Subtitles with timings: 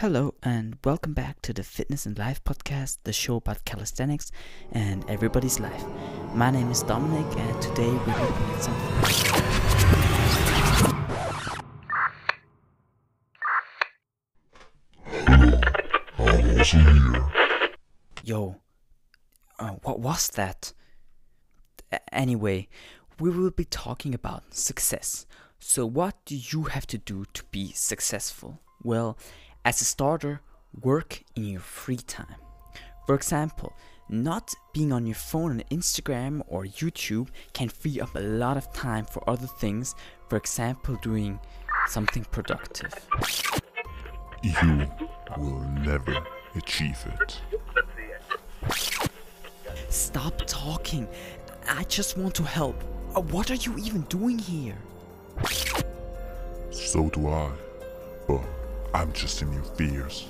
[0.00, 4.32] Hello, and welcome back to the Fitness and Life podcast, the show about calisthenics
[4.72, 5.84] and everybody's life.
[6.32, 9.18] My name is Dominic, and today we're looking at something.
[16.58, 17.28] Also here.
[18.24, 18.56] Yo,
[19.58, 20.72] uh, what was that?
[22.10, 22.68] Anyway,
[23.18, 25.26] we will be talking about success.
[25.58, 28.60] So, what do you have to do to be successful?
[28.82, 29.18] Well,
[29.70, 30.40] as a starter,
[30.82, 32.34] work in your free time.
[33.06, 33.72] For example,
[34.08, 38.72] not being on your phone on Instagram or YouTube can free up a lot of
[38.72, 39.94] time for other things,
[40.28, 41.38] for example, doing
[41.86, 42.92] something productive.
[44.42, 44.88] You
[45.38, 46.16] will never
[46.56, 47.40] achieve it.
[49.88, 51.06] Stop talking.
[51.68, 52.82] I just want to help.
[53.14, 54.78] Uh, What are you even doing here?
[56.72, 57.69] So do I.
[59.00, 60.26] I'm just in your fears.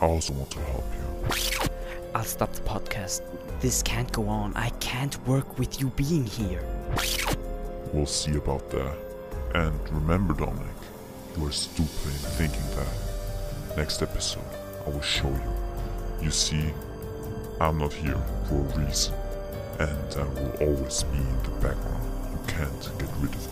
[0.00, 1.68] I also want to help you.
[2.14, 3.20] I'll stop the podcast.
[3.60, 4.54] This can't go on.
[4.54, 6.62] I can't work with you being here.
[7.92, 8.96] We'll see about that.
[9.56, 10.68] And remember, Dominic,
[11.36, 13.76] you are stupid in thinking that.
[13.76, 14.44] Next episode,
[14.86, 16.24] I will show you.
[16.24, 16.72] You see,
[17.60, 19.14] I'm not here for a reason.
[19.80, 22.08] And I will always be in the background.
[22.30, 23.51] You can't get rid of